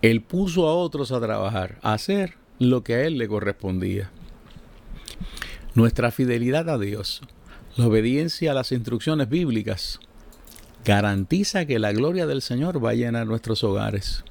Él 0.03 0.21
puso 0.21 0.69
a 0.69 0.75
otros 0.75 1.11
a 1.11 1.21
trabajar, 1.21 1.79
a 1.83 1.95
hacer 1.95 2.35
lo 2.59 2.85
que 2.85 2.95
a 2.95 3.05
él 3.05 3.19
le 3.19 3.29
correspondía. 3.29 4.11
Nuestra 5.75 6.11
fidelidad 6.11 6.69
a 6.69 6.79
Dios, 6.79 7.23
la 7.77 7.87
obediencia 7.87 8.53
a 8.53 8.55
las 8.55 8.73
instrucciones 8.73 9.29
bíblicas, 9.29 10.01
garantiza 10.85 11.67
que 11.67 11.79
la 11.79 11.93
gloria 11.93 12.27
del 12.27 12.43
Señor 12.43 12.85
va 12.85 12.91
a 12.91 12.95
llenar 12.95 13.27
nuestros 13.27 13.63
hogares. 13.65 14.25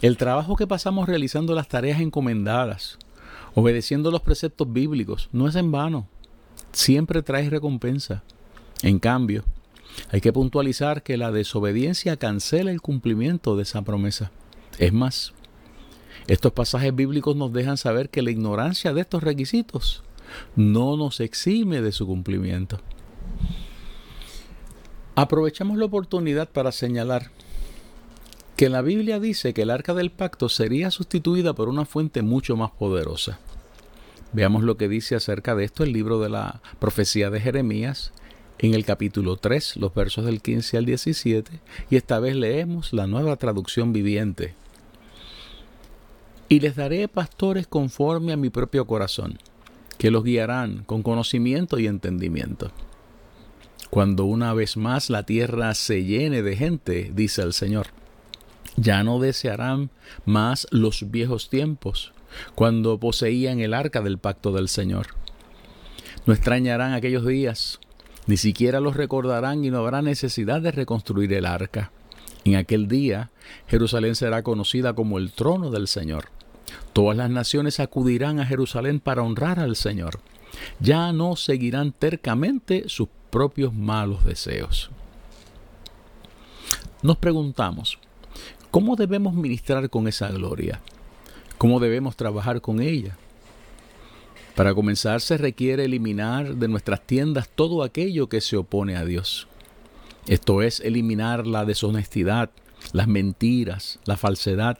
El 0.00 0.16
trabajo 0.16 0.56
que 0.56 0.66
pasamos 0.66 1.08
realizando 1.08 1.54
las 1.54 1.68
tareas 1.68 2.00
encomendadas, 2.00 2.98
obedeciendo 3.54 4.10
los 4.10 4.22
preceptos 4.22 4.72
bíblicos, 4.72 5.28
no 5.32 5.48
es 5.48 5.56
en 5.56 5.72
vano. 5.72 6.06
Siempre 6.72 7.22
trae 7.22 7.50
recompensa. 7.50 8.22
En 8.82 9.00
cambio, 9.00 9.44
hay 10.10 10.20
que 10.20 10.32
puntualizar 10.32 11.02
que 11.02 11.16
la 11.16 11.32
desobediencia 11.32 12.16
cancela 12.16 12.70
el 12.70 12.80
cumplimiento 12.80 13.56
de 13.56 13.64
esa 13.64 13.82
promesa. 13.82 14.30
Es 14.78 14.92
más, 14.92 15.32
estos 16.28 16.52
pasajes 16.52 16.94
bíblicos 16.94 17.34
nos 17.36 17.52
dejan 17.52 17.76
saber 17.76 18.10
que 18.10 18.22
la 18.22 18.30
ignorancia 18.30 18.92
de 18.92 19.00
estos 19.00 19.22
requisitos 19.22 20.04
no 20.54 20.96
nos 20.96 21.20
exime 21.20 21.80
de 21.80 21.90
su 21.90 22.06
cumplimiento. 22.06 22.80
Aprovechamos 25.20 25.78
la 25.78 25.86
oportunidad 25.86 26.48
para 26.48 26.70
señalar 26.70 27.32
que 28.54 28.68
la 28.68 28.82
Biblia 28.82 29.18
dice 29.18 29.52
que 29.52 29.62
el 29.62 29.70
arca 29.70 29.92
del 29.92 30.12
pacto 30.12 30.48
sería 30.48 30.92
sustituida 30.92 31.54
por 31.54 31.68
una 31.68 31.84
fuente 31.84 32.22
mucho 32.22 32.56
más 32.56 32.70
poderosa. 32.70 33.40
Veamos 34.32 34.62
lo 34.62 34.76
que 34.76 34.88
dice 34.88 35.16
acerca 35.16 35.56
de 35.56 35.64
esto 35.64 35.82
el 35.82 35.92
libro 35.92 36.20
de 36.20 36.28
la 36.28 36.60
profecía 36.78 37.30
de 37.30 37.40
Jeremías 37.40 38.12
en 38.60 38.74
el 38.74 38.84
capítulo 38.84 39.34
3, 39.34 39.78
los 39.78 39.92
versos 39.92 40.24
del 40.24 40.40
15 40.40 40.76
al 40.76 40.84
17, 40.84 41.50
y 41.90 41.96
esta 41.96 42.20
vez 42.20 42.36
leemos 42.36 42.92
la 42.92 43.08
nueva 43.08 43.34
traducción 43.34 43.92
viviente. 43.92 44.54
Y 46.48 46.60
les 46.60 46.76
daré 46.76 47.08
pastores 47.08 47.66
conforme 47.66 48.32
a 48.32 48.36
mi 48.36 48.50
propio 48.50 48.86
corazón, 48.86 49.40
que 49.98 50.12
los 50.12 50.22
guiarán 50.22 50.84
con 50.84 51.02
conocimiento 51.02 51.80
y 51.80 51.88
entendimiento. 51.88 52.70
Cuando 53.90 54.24
una 54.24 54.54
vez 54.54 54.76
más 54.76 55.10
la 55.10 55.24
tierra 55.24 55.74
se 55.74 56.04
llene 56.04 56.42
de 56.42 56.56
gente, 56.56 57.10
dice 57.14 57.42
el 57.42 57.52
Señor 57.52 57.88
ya 58.80 59.02
no 59.02 59.18
desearán 59.18 59.90
más 60.24 60.66
los 60.70 61.10
viejos 61.10 61.48
tiempos, 61.50 62.12
cuando 62.54 62.98
poseían 62.98 63.60
el 63.60 63.74
arca 63.74 64.00
del 64.00 64.18
pacto 64.18 64.52
del 64.52 64.68
Señor. 64.68 65.08
No 66.26 66.32
extrañarán 66.32 66.92
aquellos 66.92 67.26
días, 67.26 67.80
ni 68.26 68.36
siquiera 68.36 68.80
los 68.80 68.96
recordarán 68.96 69.64
y 69.64 69.70
no 69.70 69.78
habrá 69.78 70.02
necesidad 70.02 70.60
de 70.60 70.70
reconstruir 70.70 71.32
el 71.32 71.46
arca. 71.46 71.90
En 72.44 72.54
aquel 72.56 72.86
día 72.88 73.30
Jerusalén 73.66 74.14
será 74.14 74.42
conocida 74.42 74.92
como 74.92 75.18
el 75.18 75.32
trono 75.32 75.70
del 75.70 75.88
Señor. 75.88 76.26
Todas 76.92 77.16
las 77.16 77.30
naciones 77.30 77.80
acudirán 77.80 78.38
a 78.40 78.46
Jerusalén 78.46 79.00
para 79.00 79.22
honrar 79.22 79.58
al 79.58 79.74
Señor. 79.74 80.20
Ya 80.80 81.12
no 81.12 81.36
seguirán 81.36 81.92
tercamente 81.92 82.84
sus 82.88 83.08
propios 83.30 83.74
malos 83.74 84.24
deseos. 84.24 84.90
Nos 87.02 87.16
preguntamos, 87.16 87.98
¿Cómo 88.70 88.96
debemos 88.96 89.32
ministrar 89.32 89.88
con 89.88 90.08
esa 90.08 90.28
gloria? 90.28 90.80
¿Cómo 91.56 91.80
debemos 91.80 92.16
trabajar 92.16 92.60
con 92.60 92.82
ella? 92.82 93.16
Para 94.54 94.74
comenzar 94.74 95.22
se 95.22 95.38
requiere 95.38 95.86
eliminar 95.86 96.54
de 96.54 96.68
nuestras 96.68 97.06
tiendas 97.06 97.48
todo 97.48 97.82
aquello 97.82 98.28
que 98.28 98.42
se 98.42 98.58
opone 98.58 98.94
a 98.96 99.06
Dios. 99.06 99.48
Esto 100.26 100.60
es 100.60 100.80
eliminar 100.80 101.46
la 101.46 101.64
deshonestidad, 101.64 102.50
las 102.92 103.08
mentiras, 103.08 104.00
la 104.04 104.18
falsedad. 104.18 104.78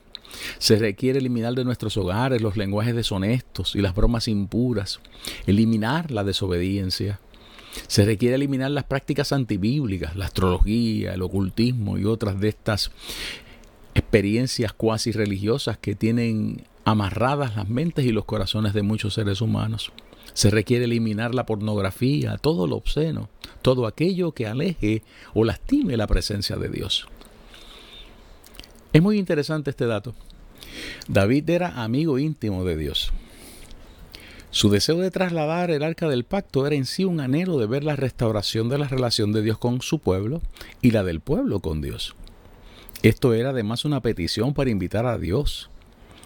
Se 0.58 0.76
requiere 0.76 1.20
eliminar 1.20 1.54
de 1.54 1.64
nuestros 1.64 1.96
hogares 1.96 2.42
los 2.42 2.58
lenguajes 2.58 2.94
deshonestos 2.94 3.74
y 3.74 3.80
las 3.80 3.94
bromas 3.94 4.28
impuras. 4.28 5.00
Eliminar 5.46 6.10
la 6.10 6.24
desobediencia. 6.24 7.20
Se 7.86 8.04
requiere 8.04 8.36
eliminar 8.36 8.70
las 8.70 8.84
prácticas 8.84 9.32
antibíblicas, 9.32 10.16
la 10.16 10.26
astrología, 10.26 11.14
el 11.14 11.22
ocultismo 11.22 11.98
y 11.98 12.04
otras 12.04 12.40
de 12.40 12.48
estas 12.48 12.90
experiencias 13.94 14.72
cuasi 14.72 15.12
religiosas 15.12 15.78
que 15.78 15.94
tienen 15.94 16.64
amarradas 16.84 17.56
las 17.56 17.68
mentes 17.68 18.04
y 18.06 18.12
los 18.12 18.24
corazones 18.24 18.72
de 18.72 18.82
muchos 18.82 19.14
seres 19.14 19.40
humanos. 19.40 19.92
Se 20.34 20.50
requiere 20.50 20.84
eliminar 20.84 21.34
la 21.34 21.46
pornografía, 21.46 22.36
todo 22.36 22.66
lo 22.66 22.76
obsceno, 22.76 23.28
todo 23.60 23.86
aquello 23.86 24.32
que 24.32 24.46
aleje 24.46 25.02
o 25.34 25.44
lastime 25.44 25.96
la 25.96 26.06
presencia 26.06 26.56
de 26.56 26.68
Dios. 26.68 27.08
Es 28.92 29.02
muy 29.02 29.18
interesante 29.18 29.70
este 29.70 29.86
dato. 29.86 30.14
David 31.08 31.50
era 31.50 31.82
amigo 31.82 32.18
íntimo 32.18 32.64
de 32.64 32.76
Dios. 32.76 33.12
Su 34.50 34.70
deseo 34.70 34.96
de 34.98 35.10
trasladar 35.10 35.70
el 35.70 35.82
arca 35.82 36.08
del 36.08 36.24
pacto 36.24 36.66
era 36.66 36.74
en 36.74 36.86
sí 36.86 37.04
un 37.04 37.20
anhelo 37.20 37.58
de 37.58 37.66
ver 37.66 37.84
la 37.84 37.96
restauración 37.96 38.70
de 38.70 38.78
la 38.78 38.88
relación 38.88 39.32
de 39.32 39.42
Dios 39.42 39.58
con 39.58 39.82
su 39.82 39.98
pueblo 39.98 40.40
y 40.80 40.90
la 40.90 41.04
del 41.04 41.20
pueblo 41.20 41.60
con 41.60 41.82
Dios. 41.82 42.16
Esto 43.02 43.34
era 43.34 43.50
además 43.50 43.84
una 43.84 44.00
petición 44.00 44.54
para 44.54 44.70
invitar 44.70 45.06
a 45.06 45.18
Dios 45.18 45.70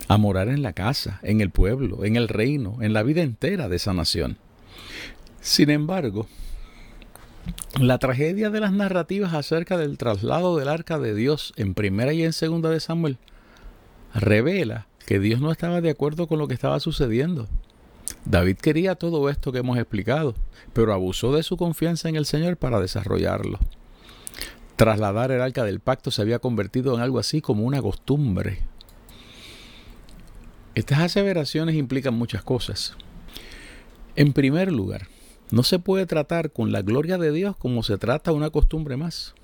a 0.09 0.19
morar 0.19 0.49
en 0.49 0.63
la 0.63 0.73
casa, 0.73 1.21
en 1.23 1.41
el 1.41 1.51
pueblo, 1.51 2.05
en 2.05 2.17
el 2.17 2.29
reino, 2.29 2.79
en 2.81 2.93
la 2.93 3.03
vida 3.03 3.23
entera 3.23 3.69
de 3.69 3.77
esa 3.77 3.93
nación. 3.93 4.39
Sin 5.41 5.71
embargo, 5.71 6.29
la 7.81 7.99
tragedia 7.99 8.51
de 8.51 8.61
las 8.61 8.73
narrativas 8.73 9.35
acerca 9.35 9.77
del 9.77 9.99
traslado 9.99 10.57
del 10.57 10.69
arca 10.69 10.99
de 10.99 11.15
Dios 11.15 11.53
en 11.57 11.75
primera 11.75 12.13
y 12.13 12.23
en 12.23 12.33
segunda 12.33 12.71
de 12.71 12.79
Samuel 12.79 13.19
revela 14.15 14.87
que 15.07 15.19
Dios 15.19 15.41
no 15.41 15.51
estaba 15.51 15.81
de 15.81 15.91
acuerdo 15.91 16.29
con 16.29 16.39
lo 16.39 16.47
que 16.47 16.55
estaba 16.55 16.79
sucediendo. 16.79 17.49
David 18.25 18.57
quería 18.57 18.95
todo 18.95 19.29
esto 19.29 19.53
que 19.53 19.59
hemos 19.59 19.79
explicado, 19.79 20.35
pero 20.73 20.93
abusó 20.93 21.35
de 21.35 21.43
su 21.43 21.57
confianza 21.57 22.09
en 22.09 22.17
el 22.17 22.27
Señor 22.27 22.57
para 22.57 22.81
desarrollarlo. 22.81 23.59
Trasladar 24.77 25.31
el 25.31 25.43
arca 25.43 25.65
del 25.65 25.81
pacto 25.81 26.11
se 26.11 26.23
había 26.23 26.39
convertido 26.39 26.95
en 26.95 27.01
algo 27.01 27.19
así 27.19 27.41
como 27.41 27.65
una 27.65 27.83
costumbre. 27.83 28.61
Estas 30.75 31.01
aseveraciones 31.01 31.75
implican 31.75 32.15
muchas 32.15 32.43
cosas. 32.43 32.97
En 34.17 34.33
primer 34.33 34.73
lugar, 34.73 35.09
no 35.51 35.63
se 35.63 35.79
puede 35.79 36.07
tratar 36.07 36.51
con 36.51 36.73
la 36.73 36.81
gloria 36.83 37.19
de 37.19 37.31
Dios 37.31 37.57
como 37.57 37.83
se 37.83 37.99
trata 37.99 38.33
una 38.33 38.51
costumbre 38.51 38.97
más. 38.97 39.35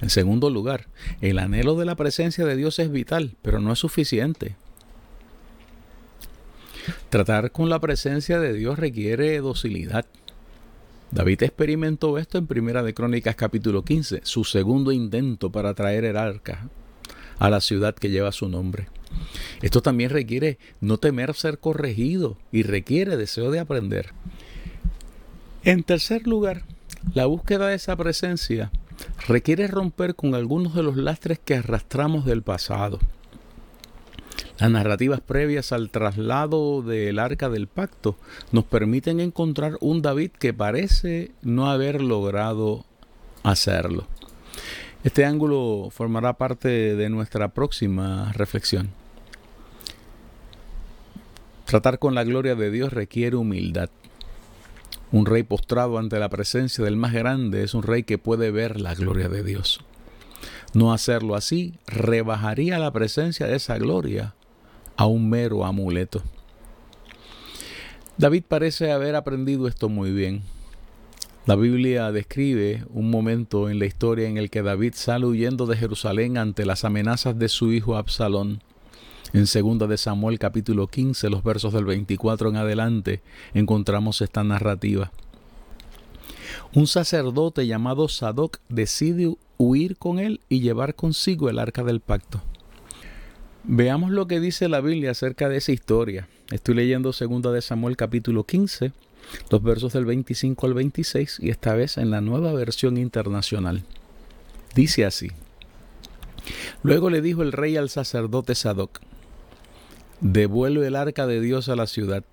En 0.00 0.10
segundo 0.10 0.50
lugar, 0.50 0.88
el 1.20 1.38
anhelo 1.38 1.76
de 1.76 1.84
la 1.84 1.94
presencia 1.94 2.44
de 2.44 2.56
Dios 2.56 2.78
es 2.78 2.90
vital, 2.90 3.36
pero 3.42 3.60
no 3.60 3.72
es 3.72 3.78
suficiente. 3.78 4.56
Tratar 7.10 7.52
con 7.52 7.68
la 7.68 7.80
presencia 7.80 8.40
de 8.40 8.52
Dios 8.52 8.78
requiere 8.78 9.38
docilidad. 9.38 10.06
David 11.10 11.42
experimentó 11.42 12.16
esto 12.18 12.38
en 12.38 12.46
Primera 12.46 12.82
de 12.82 12.94
Crónicas 12.94 13.36
capítulo 13.36 13.84
15, 13.84 14.20
su 14.24 14.44
segundo 14.44 14.92
intento 14.92 15.50
para 15.50 15.74
traer 15.74 16.04
el 16.04 16.16
arca 16.16 16.68
a 17.38 17.50
la 17.50 17.60
ciudad 17.60 17.94
que 17.94 18.10
lleva 18.10 18.32
su 18.32 18.48
nombre. 18.48 18.88
Esto 19.60 19.82
también 19.82 20.10
requiere 20.10 20.58
no 20.80 20.98
temer 20.98 21.34
ser 21.34 21.58
corregido 21.58 22.38
y 22.50 22.62
requiere 22.62 23.16
deseo 23.16 23.50
de 23.50 23.60
aprender. 23.60 24.10
En 25.64 25.82
tercer 25.82 26.26
lugar, 26.26 26.62
la 27.14 27.26
búsqueda 27.26 27.68
de 27.68 27.74
esa 27.74 27.96
presencia 27.96 28.70
requiere 29.28 29.66
romper 29.66 30.14
con 30.14 30.34
algunos 30.34 30.74
de 30.74 30.82
los 30.82 30.96
lastres 30.96 31.38
que 31.38 31.56
arrastramos 31.56 32.24
del 32.24 32.42
pasado. 32.42 32.98
Las 34.62 34.70
narrativas 34.70 35.20
previas 35.20 35.72
al 35.72 35.90
traslado 35.90 36.82
del 36.82 37.18
arca 37.18 37.48
del 37.48 37.66
pacto 37.66 38.16
nos 38.52 38.62
permiten 38.62 39.18
encontrar 39.18 39.76
un 39.80 40.02
David 40.02 40.30
que 40.38 40.54
parece 40.54 41.32
no 41.42 41.68
haber 41.68 42.00
logrado 42.00 42.84
hacerlo. 43.42 44.06
Este 45.02 45.24
ángulo 45.24 45.88
formará 45.90 46.34
parte 46.34 46.94
de 46.94 47.08
nuestra 47.08 47.48
próxima 47.48 48.30
reflexión. 48.34 48.90
Tratar 51.64 51.98
con 51.98 52.14
la 52.14 52.22
gloria 52.22 52.54
de 52.54 52.70
Dios 52.70 52.92
requiere 52.92 53.34
humildad. 53.34 53.90
Un 55.10 55.26
rey 55.26 55.42
postrado 55.42 55.98
ante 55.98 56.20
la 56.20 56.28
presencia 56.28 56.84
del 56.84 56.96
más 56.96 57.12
grande 57.12 57.64
es 57.64 57.74
un 57.74 57.82
rey 57.82 58.04
que 58.04 58.16
puede 58.16 58.52
ver 58.52 58.80
la 58.80 58.94
gloria 58.94 59.28
de 59.28 59.42
Dios. 59.42 59.80
No 60.72 60.92
hacerlo 60.92 61.34
así 61.34 61.74
rebajaría 61.88 62.78
la 62.78 62.92
presencia 62.92 63.48
de 63.48 63.56
esa 63.56 63.76
gloria 63.76 64.36
a 65.02 65.06
un 65.06 65.28
mero 65.28 65.64
amuleto. 65.64 66.22
David 68.18 68.44
parece 68.46 68.92
haber 68.92 69.16
aprendido 69.16 69.66
esto 69.66 69.88
muy 69.88 70.12
bien. 70.12 70.42
La 71.44 71.56
Biblia 71.56 72.12
describe 72.12 72.84
un 72.90 73.10
momento 73.10 73.68
en 73.68 73.80
la 73.80 73.86
historia 73.86 74.28
en 74.28 74.36
el 74.36 74.48
que 74.48 74.62
David 74.62 74.92
sale 74.94 75.26
huyendo 75.26 75.66
de 75.66 75.76
Jerusalén 75.76 76.38
ante 76.38 76.64
las 76.64 76.84
amenazas 76.84 77.36
de 77.36 77.48
su 77.48 77.72
hijo 77.72 77.96
Absalón. 77.96 78.62
En 79.32 79.46
2 79.46 79.88
de 79.88 79.98
Samuel 79.98 80.38
capítulo 80.38 80.86
15, 80.86 81.30
los 81.30 81.42
versos 81.42 81.72
del 81.72 81.84
24 81.84 82.50
en 82.50 82.56
adelante, 82.58 83.22
encontramos 83.54 84.20
esta 84.20 84.44
narrativa. 84.44 85.10
Un 86.74 86.86
sacerdote 86.86 87.66
llamado 87.66 88.08
Sadoc 88.08 88.60
decide 88.68 89.34
huir 89.58 89.96
con 89.96 90.20
él 90.20 90.40
y 90.48 90.60
llevar 90.60 90.94
consigo 90.94 91.50
el 91.50 91.58
arca 91.58 91.82
del 91.82 91.98
pacto. 91.98 92.40
Veamos 93.64 94.10
lo 94.10 94.26
que 94.26 94.40
dice 94.40 94.68
la 94.68 94.80
Biblia 94.80 95.12
acerca 95.12 95.48
de 95.48 95.58
esa 95.58 95.70
historia. 95.70 96.28
Estoy 96.50 96.74
leyendo 96.74 97.12
2 97.12 97.54
de 97.54 97.62
Samuel 97.62 97.96
capítulo 97.96 98.44
15, 98.44 98.90
los 99.50 99.62
versos 99.62 99.92
del 99.92 100.04
25 100.04 100.66
al 100.66 100.74
26 100.74 101.38
y 101.40 101.50
esta 101.50 101.72
vez 101.76 101.96
en 101.96 102.10
la 102.10 102.20
nueva 102.20 102.52
versión 102.54 102.96
internacional. 102.96 103.84
Dice 104.74 105.04
así. 105.04 105.28
Luego 106.82 107.08
le 107.08 107.20
dijo 107.20 107.42
el 107.42 107.52
rey 107.52 107.76
al 107.76 107.88
sacerdote 107.88 108.56
Sadoc, 108.56 109.00
Devuelve 110.20 110.88
el 110.88 110.96
arca 110.96 111.28
de 111.28 111.40
Dios 111.40 111.68
a 111.68 111.76
la 111.76 111.86
ciudad. 111.86 112.24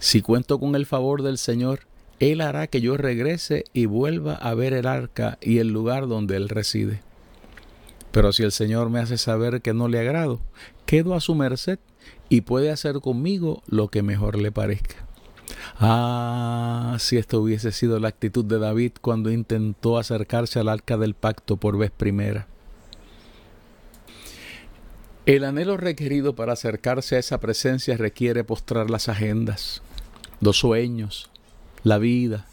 Si 0.00 0.20
cuento 0.20 0.58
con 0.58 0.74
el 0.74 0.84
favor 0.84 1.22
del 1.22 1.38
Señor, 1.38 1.80
Él 2.18 2.40
hará 2.40 2.66
que 2.66 2.80
yo 2.80 2.96
regrese 2.96 3.66
y 3.72 3.86
vuelva 3.86 4.34
a 4.34 4.52
ver 4.54 4.72
el 4.72 4.88
arca 4.88 5.38
y 5.40 5.58
el 5.58 5.68
lugar 5.68 6.08
donde 6.08 6.36
Él 6.36 6.48
reside. 6.48 7.02
Pero 8.14 8.32
si 8.32 8.44
el 8.44 8.52
Señor 8.52 8.90
me 8.90 9.00
hace 9.00 9.18
saber 9.18 9.60
que 9.60 9.74
no 9.74 9.88
le 9.88 9.98
agrado, 9.98 10.38
quedo 10.86 11.14
a 11.14 11.20
su 11.20 11.34
merced 11.34 11.80
y 12.28 12.42
puede 12.42 12.70
hacer 12.70 13.00
conmigo 13.00 13.64
lo 13.66 13.88
que 13.88 14.04
mejor 14.04 14.38
le 14.38 14.52
parezca. 14.52 15.04
Ah, 15.80 16.96
si 17.00 17.16
esto 17.16 17.40
hubiese 17.40 17.72
sido 17.72 17.98
la 17.98 18.06
actitud 18.06 18.44
de 18.44 18.60
David 18.60 18.92
cuando 19.00 19.32
intentó 19.32 19.98
acercarse 19.98 20.60
al 20.60 20.68
arca 20.68 20.96
del 20.96 21.14
pacto 21.14 21.56
por 21.56 21.76
vez 21.76 21.90
primera. 21.90 22.46
El 25.26 25.42
anhelo 25.42 25.76
requerido 25.76 26.36
para 26.36 26.52
acercarse 26.52 27.16
a 27.16 27.18
esa 27.18 27.40
presencia 27.40 27.96
requiere 27.96 28.44
postrar 28.44 28.90
las 28.90 29.08
agendas, 29.08 29.82
los 30.40 30.58
sueños, 30.58 31.30
la 31.82 31.98
vida, 31.98 32.46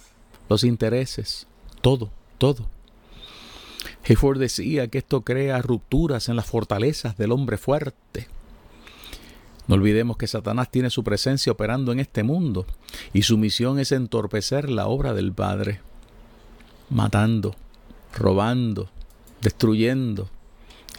los 0.50 0.64
intereses, 0.64 1.46
todo, 1.82 2.10
todo. 2.40 2.68
Hayford 4.08 4.40
decía 4.40 4.88
que 4.88 5.00
esto 5.00 5.22
crea 5.22 5.62
rupturas 5.62 6.30
en 6.30 6.36
las 6.36 6.46
fortalezas 6.46 7.18
del 7.18 7.32
hombre 7.32 7.58
fuerte. 7.58 8.28
No 9.68 9.76
olvidemos 9.76 10.18
que 10.18 10.28
Satanás 10.28 10.72
tiene 10.72 10.90
su 10.90 11.04
presencia 11.04 11.52
operando 11.52 11.92
en 11.92 12.00
este 12.00 12.24
mundo 12.24 12.66
y 13.14 13.22
su 13.22 13.38
misión 13.38 13.80
es 13.80 13.92
entorpecer 13.92 14.70
la 14.70 14.88
obra 14.88 15.14
del 15.14 15.32
Padre, 15.32 15.82
matando, 16.90 17.56
robando, 18.14 18.90
destruyendo, 19.42 20.30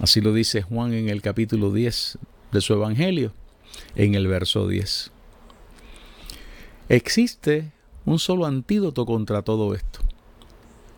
Así 0.01 0.21
lo 0.21 0.33
dice 0.33 0.63
Juan 0.63 0.95
en 0.95 1.09
el 1.09 1.21
capítulo 1.21 1.71
10 1.71 2.19
de 2.51 2.61
su 2.61 2.73
Evangelio, 2.73 3.33
en 3.95 4.15
el 4.15 4.27
verso 4.27 4.67
10. 4.67 5.11
Existe 6.89 7.73
un 8.05 8.19
solo 8.19 8.47
antídoto 8.47 9.07
contra 9.07 9.43
todo 9.43 9.75
esto. 9.75 10.01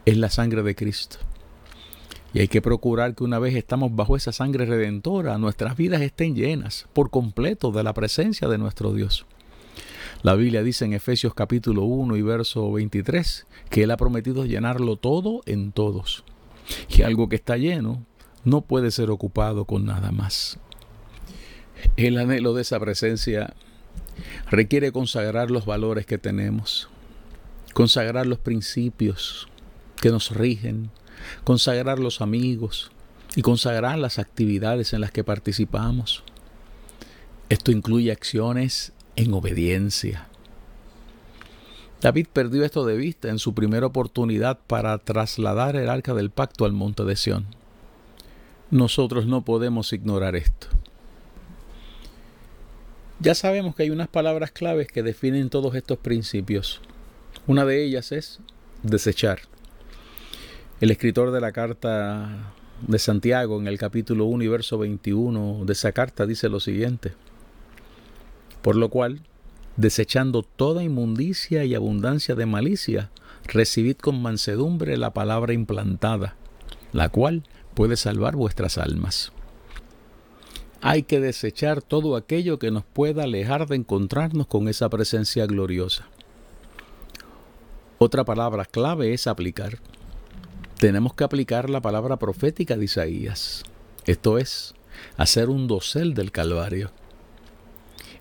Es 0.06 0.16
la 0.16 0.30
sangre 0.30 0.62
de 0.62 0.74
Cristo. 0.74 1.18
Y 2.34 2.40
hay 2.40 2.48
que 2.48 2.60
procurar 2.60 3.14
que 3.14 3.22
una 3.22 3.38
vez 3.38 3.54
estamos 3.54 3.94
bajo 3.94 4.16
esa 4.16 4.32
sangre 4.32 4.66
redentora, 4.66 5.38
nuestras 5.38 5.76
vidas 5.76 6.02
estén 6.02 6.34
llenas 6.34 6.86
por 6.92 7.10
completo 7.10 7.70
de 7.70 7.84
la 7.84 7.94
presencia 7.94 8.48
de 8.48 8.58
nuestro 8.58 8.92
Dios. 8.92 9.24
La 10.24 10.34
Biblia 10.34 10.64
dice 10.64 10.84
en 10.84 10.94
Efesios 10.94 11.32
capítulo 11.32 11.84
1 11.84 12.16
y 12.16 12.22
verso 12.22 12.72
23 12.72 13.46
que 13.70 13.84
Él 13.84 13.90
ha 13.92 13.96
prometido 13.96 14.46
llenarlo 14.46 14.96
todo 14.96 15.42
en 15.46 15.70
todos. 15.70 16.24
Y 16.88 17.02
algo 17.02 17.28
que 17.28 17.36
está 17.36 17.56
lleno 17.56 18.04
no 18.42 18.62
puede 18.62 18.90
ser 18.90 19.10
ocupado 19.10 19.64
con 19.64 19.84
nada 19.84 20.10
más. 20.10 20.58
El 21.96 22.18
anhelo 22.18 22.52
de 22.52 22.62
esa 22.62 22.80
presencia 22.80 23.54
requiere 24.50 24.90
consagrar 24.90 25.52
los 25.52 25.66
valores 25.66 26.04
que 26.04 26.18
tenemos, 26.18 26.88
consagrar 27.74 28.26
los 28.26 28.38
principios 28.40 29.46
que 30.00 30.10
nos 30.10 30.32
rigen, 30.32 30.90
consagrar 31.44 31.98
los 31.98 32.20
amigos 32.20 32.90
y 33.36 33.42
consagrar 33.42 33.98
las 33.98 34.18
actividades 34.18 34.92
en 34.92 35.00
las 35.00 35.10
que 35.10 35.24
participamos. 35.24 36.22
Esto 37.48 37.72
incluye 37.72 38.12
acciones 38.12 38.92
en 39.16 39.32
obediencia. 39.34 40.28
David 42.00 42.26
perdió 42.32 42.64
esto 42.64 42.84
de 42.84 42.96
vista 42.96 43.28
en 43.28 43.38
su 43.38 43.54
primera 43.54 43.86
oportunidad 43.86 44.58
para 44.66 44.98
trasladar 44.98 45.76
el 45.76 45.88
arca 45.88 46.12
del 46.14 46.30
pacto 46.30 46.64
al 46.64 46.72
monte 46.72 47.04
de 47.04 47.16
Sión. 47.16 47.46
Nosotros 48.70 49.26
no 49.26 49.44
podemos 49.44 49.92
ignorar 49.92 50.36
esto. 50.36 50.66
Ya 53.20 53.34
sabemos 53.34 53.74
que 53.74 53.84
hay 53.84 53.90
unas 53.90 54.08
palabras 54.08 54.50
claves 54.50 54.88
que 54.88 55.02
definen 55.02 55.48
todos 55.48 55.74
estos 55.76 55.96
principios. 55.98 56.80
Una 57.46 57.64
de 57.64 57.84
ellas 57.84 58.12
es 58.12 58.40
desechar. 58.82 59.40
El 60.84 60.90
escritor 60.90 61.30
de 61.30 61.40
la 61.40 61.50
carta 61.50 62.52
de 62.86 62.98
Santiago 62.98 63.58
en 63.58 63.68
el 63.68 63.78
capítulo 63.78 64.26
1 64.26 64.44
y 64.44 64.48
verso 64.48 64.76
21 64.76 65.64
de 65.64 65.72
esa 65.72 65.92
carta 65.92 66.26
dice 66.26 66.50
lo 66.50 66.60
siguiente. 66.60 67.14
Por 68.60 68.76
lo 68.76 68.90
cual, 68.90 69.22
desechando 69.78 70.42
toda 70.42 70.82
inmundicia 70.82 71.64
y 71.64 71.74
abundancia 71.74 72.34
de 72.34 72.44
malicia, 72.44 73.10
recibid 73.46 73.96
con 73.96 74.20
mansedumbre 74.20 74.98
la 74.98 75.14
palabra 75.14 75.54
implantada, 75.54 76.36
la 76.92 77.08
cual 77.08 77.44
puede 77.72 77.96
salvar 77.96 78.36
vuestras 78.36 78.76
almas. 78.76 79.32
Hay 80.82 81.04
que 81.04 81.18
desechar 81.18 81.80
todo 81.80 82.14
aquello 82.14 82.58
que 82.58 82.70
nos 82.70 82.84
pueda 82.84 83.22
alejar 83.22 83.68
de 83.68 83.76
encontrarnos 83.76 84.48
con 84.48 84.68
esa 84.68 84.90
presencia 84.90 85.46
gloriosa. 85.46 86.08
Otra 87.96 88.22
palabra 88.24 88.66
clave 88.66 89.14
es 89.14 89.26
aplicar. 89.26 89.78
Tenemos 90.78 91.14
que 91.14 91.24
aplicar 91.24 91.70
la 91.70 91.80
palabra 91.80 92.18
profética 92.18 92.76
de 92.76 92.84
Isaías. 92.84 93.62
Esto 94.06 94.38
es, 94.38 94.74
hacer 95.16 95.48
un 95.48 95.68
dosel 95.68 96.14
del 96.14 96.32
Calvario. 96.32 96.90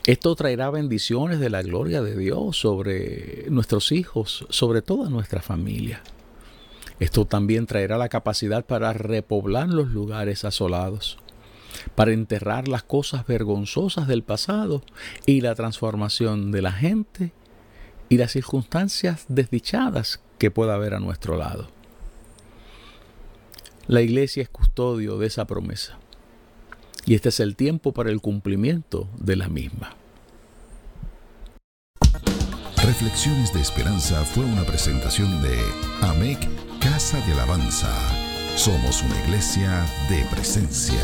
Esto 0.05 0.35
traerá 0.35 0.69
bendiciones 0.69 1.39
de 1.39 1.49
la 1.49 1.63
gloria 1.63 2.01
de 2.01 2.15
Dios 2.15 2.57
sobre 2.57 3.45
nuestros 3.49 3.91
hijos, 3.91 4.45
sobre 4.49 4.81
toda 4.81 5.09
nuestra 5.09 5.41
familia. 5.41 6.03
Esto 6.99 7.25
también 7.25 7.65
traerá 7.65 7.97
la 7.97 8.09
capacidad 8.09 8.65
para 8.65 8.93
repoblar 8.93 9.69
los 9.69 9.89
lugares 9.89 10.45
asolados, 10.45 11.17
para 11.95 12.13
enterrar 12.13 12.67
las 12.67 12.83
cosas 12.83 13.25
vergonzosas 13.25 14.07
del 14.07 14.23
pasado 14.23 14.83
y 15.25 15.41
la 15.41 15.55
transformación 15.55 16.51
de 16.51 16.61
la 16.61 16.71
gente 16.71 17.33
y 18.09 18.17
las 18.17 18.31
circunstancias 18.31 19.25
desdichadas 19.27 20.21
que 20.37 20.51
pueda 20.51 20.75
haber 20.75 20.93
a 20.93 20.99
nuestro 20.99 21.35
lado. 21.35 21.82
La 23.87 24.01
iglesia 24.01 24.43
es 24.43 24.49
custodio 24.49 25.17
de 25.17 25.27
esa 25.27 25.45
promesa 25.45 25.97
y 27.05 27.15
este 27.15 27.29
es 27.29 27.39
el 27.41 27.57
tiempo 27.57 27.91
para 27.91 28.11
el 28.11 28.21
cumplimiento 28.21 29.09
de 29.19 29.35
la 29.35 29.49
misma. 29.49 29.95
Reflexiones 32.77 33.53
de 33.53 33.61
Esperanza 33.61 34.23
fue 34.23 34.45
una 34.45 34.63
presentación 34.63 35.41
de 35.41 35.57
AMEC 36.01 36.39
Casa 36.79 37.19
de 37.25 37.33
Alabanza. 37.33 37.91
Somos 38.55 39.03
una 39.03 39.19
iglesia 39.25 39.85
de 40.09 40.23
presencia. 40.31 41.01